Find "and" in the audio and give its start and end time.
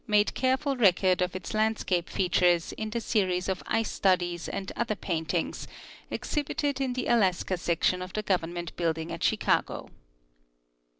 4.49-4.71